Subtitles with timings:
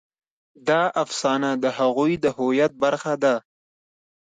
[0.67, 3.35] دا افسانه د هغوی د هویت برخه ده.